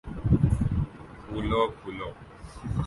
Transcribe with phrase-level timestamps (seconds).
[1.25, 2.09] پھولو پھلو